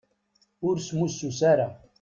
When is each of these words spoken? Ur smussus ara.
Ur 0.67 0.75
smussus 0.87 1.39
ara. 1.51 1.67